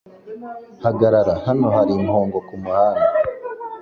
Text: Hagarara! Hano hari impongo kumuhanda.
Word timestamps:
Hagarara! 0.83 1.33
Hano 1.45 1.67
hari 1.75 1.91
impongo 1.99 2.37
kumuhanda. 2.47 3.07